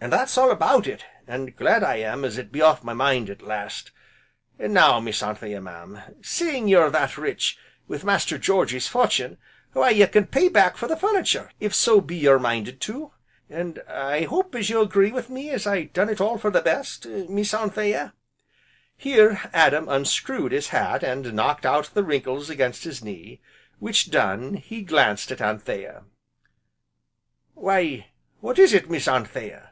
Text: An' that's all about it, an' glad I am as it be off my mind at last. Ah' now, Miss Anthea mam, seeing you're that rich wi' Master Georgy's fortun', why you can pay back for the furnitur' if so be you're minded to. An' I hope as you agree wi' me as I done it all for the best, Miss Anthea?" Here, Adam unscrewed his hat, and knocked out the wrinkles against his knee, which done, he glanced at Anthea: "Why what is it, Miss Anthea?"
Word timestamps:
An' 0.00 0.10
that's 0.10 0.38
all 0.38 0.52
about 0.52 0.86
it, 0.86 1.04
an' 1.26 1.46
glad 1.56 1.82
I 1.82 1.96
am 1.96 2.24
as 2.24 2.38
it 2.38 2.52
be 2.52 2.62
off 2.62 2.84
my 2.84 2.92
mind 2.92 3.28
at 3.28 3.42
last. 3.42 3.90
Ah' 4.62 4.68
now, 4.68 5.00
Miss 5.00 5.24
Anthea 5.24 5.60
mam, 5.60 6.00
seeing 6.22 6.68
you're 6.68 6.88
that 6.88 7.18
rich 7.18 7.58
wi' 7.88 8.00
Master 8.04 8.38
Georgy's 8.38 8.86
fortun', 8.86 9.38
why 9.72 9.90
you 9.90 10.06
can 10.06 10.28
pay 10.28 10.48
back 10.48 10.76
for 10.76 10.86
the 10.86 10.94
furnitur' 10.96 11.50
if 11.58 11.74
so 11.74 12.00
be 12.00 12.14
you're 12.16 12.38
minded 12.38 12.80
to. 12.82 13.10
An' 13.50 13.78
I 13.88 14.20
hope 14.22 14.54
as 14.54 14.70
you 14.70 14.80
agree 14.82 15.10
wi' 15.10 15.26
me 15.28 15.50
as 15.50 15.66
I 15.66 15.82
done 15.82 16.08
it 16.08 16.20
all 16.20 16.38
for 16.38 16.52
the 16.52 16.62
best, 16.62 17.04
Miss 17.04 17.52
Anthea?" 17.52 18.14
Here, 18.96 19.50
Adam 19.52 19.88
unscrewed 19.88 20.52
his 20.52 20.68
hat, 20.68 21.02
and 21.02 21.34
knocked 21.34 21.66
out 21.66 21.90
the 21.92 22.04
wrinkles 22.04 22.48
against 22.48 22.84
his 22.84 23.02
knee, 23.02 23.40
which 23.80 24.12
done, 24.12 24.54
he 24.54 24.82
glanced 24.82 25.32
at 25.32 25.40
Anthea: 25.42 26.04
"Why 27.54 28.12
what 28.38 28.60
is 28.60 28.72
it, 28.72 28.88
Miss 28.88 29.08
Anthea?" 29.08 29.64